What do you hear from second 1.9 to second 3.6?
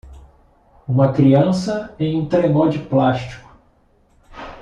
em um trenó de plástico.